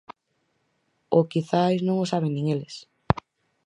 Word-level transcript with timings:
Ou 1.15 1.21
quizais 1.31 1.79
non 1.85 2.01
o 2.03 2.09
saben 2.11 2.31
nin 2.33 2.45
eles. 2.55 2.75